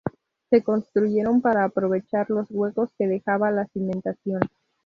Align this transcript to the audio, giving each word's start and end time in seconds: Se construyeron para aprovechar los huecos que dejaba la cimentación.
Se 0.49 0.63
construyeron 0.63 1.41
para 1.41 1.63
aprovechar 1.63 2.31
los 2.31 2.47
huecos 2.49 2.89
que 2.97 3.05
dejaba 3.07 3.51
la 3.51 3.67
cimentación. 3.67 4.41